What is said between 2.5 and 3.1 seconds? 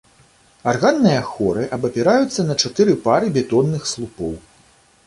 чатыры